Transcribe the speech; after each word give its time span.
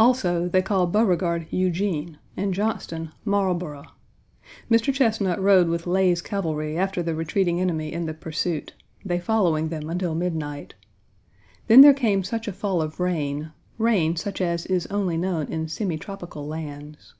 Also, 0.00 0.48
they 0.48 0.62
call 0.62 0.88
Beauregard, 0.88 1.46
Eugene, 1.50 2.18
and 2.36 2.52
Johnston, 2.52 3.12
Marlboro. 3.24 3.84
Mr. 4.68 4.92
Chesnut 4.92 5.40
rode 5.40 5.68
with 5.68 5.86
Lay's 5.86 6.20
cavalry 6.20 6.76
after 6.76 7.04
the 7.04 7.14
retreating 7.14 7.60
enemy 7.60 7.92
in 7.92 8.06
the 8.06 8.12
pursuit, 8.12 8.74
they 9.04 9.20
following 9.20 9.68
them 9.68 9.88
until 9.88 10.16
midnight. 10.16 10.74
Then 11.68 11.82
there 11.82 11.94
came 11.94 12.24
such 12.24 12.48
a 12.48 12.52
fall 12.52 12.82
of 12.82 12.98
rain 12.98 13.52
rain 13.78 14.16
such 14.16 14.40
as 14.40 14.66
is 14.66 14.88
only 14.88 15.16
known 15.16 15.46
in 15.46 15.68
semitropical 15.68 16.48
lands. 16.48 17.14